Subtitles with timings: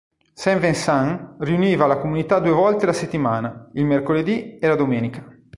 [0.33, 0.57] St.
[0.57, 5.23] Vincent riuniva la comunità due volte la settimana, il mercoledì e la domenica.